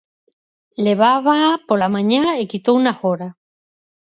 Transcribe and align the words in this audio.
Levábaa 0.85 1.51
pola 1.67 1.91
mañá 1.95 2.23
e 2.41 2.43
quitouna 2.51 2.91
agora. 2.95 3.29